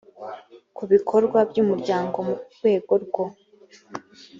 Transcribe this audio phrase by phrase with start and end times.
[0.75, 3.23] ku bikorwa by umuryango mu rwego rwo